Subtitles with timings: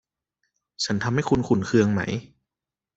[0.83, 2.01] ฉันทำให้คุณขุ่นเคืองไหม